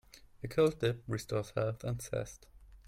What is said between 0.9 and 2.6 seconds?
restores health and zest.